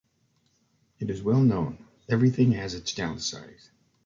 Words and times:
It 0.97 1.11
is 1.11 1.21
well 1.21 1.41
known, 1.43 1.85
everything 2.09 2.53
has 2.53 2.73
its 2.73 2.91
downside. 2.91 3.57